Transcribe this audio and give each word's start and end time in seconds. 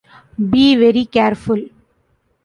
Be 0.51 0.75
very 0.77 1.05
careful. 1.05 1.59